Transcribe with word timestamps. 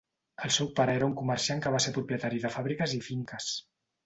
El 0.47 0.53
seu 0.53 0.69
pare 0.79 0.95
era 0.99 1.09
un 1.09 1.13
comerciant 1.19 1.61
que 1.67 1.75
va 1.75 1.83
ser 1.85 1.93
propietari 1.99 2.41
de 2.47 2.53
fàbriques 2.57 2.97
i 2.99 3.03
finques. 3.11 3.53